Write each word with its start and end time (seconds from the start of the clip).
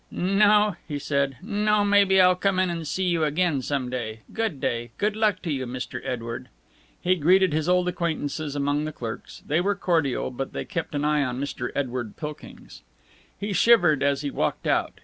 "No," 0.09 0.77
he 0.87 0.97
said; 0.97 1.37
"no, 1.43 1.85
maybe 1.85 2.19
I'll 2.19 2.33
come 2.35 2.57
in 2.57 2.71
and 2.71 2.87
see 2.87 3.03
you 3.03 3.23
again 3.23 3.61
some 3.61 3.91
day. 3.91 4.21
Good 4.33 4.59
day. 4.59 4.89
Good 4.97 5.15
luck 5.15 5.43
to 5.43 5.51
you, 5.51 5.67
Mr. 5.67 6.01
Edward." 6.03 6.49
He 6.99 7.13
greeted 7.15 7.53
his 7.53 7.69
old 7.69 7.87
acquaintances 7.87 8.55
among 8.55 8.85
the 8.85 8.91
clerks. 8.93 9.43
They 9.45 9.61
were 9.61 9.75
cordial, 9.75 10.31
but 10.31 10.53
they 10.53 10.65
kept 10.65 10.95
an 10.95 11.05
eye 11.05 11.23
on 11.23 11.39
Mr. 11.39 11.69
Edward 11.75 12.17
Pilkings. 12.17 12.81
He 13.39 13.53
shivered 13.53 14.01
as 14.01 14.21
he 14.23 14.31
walked 14.31 14.65
out. 14.65 14.93